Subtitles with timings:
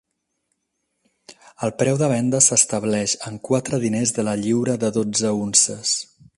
[1.67, 5.97] El preu de venda s'estableix en quatre diners de la lliura de dotze unces.